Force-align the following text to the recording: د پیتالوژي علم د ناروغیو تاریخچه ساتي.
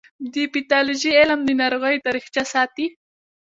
د 0.33 0.35
پیتالوژي 0.53 1.11
علم 1.19 1.39
د 1.45 1.49
ناروغیو 1.61 2.03
تاریخچه 2.05 2.43
ساتي. 2.53 2.87